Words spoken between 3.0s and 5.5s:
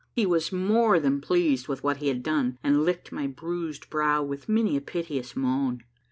my bruised brow with many a piteous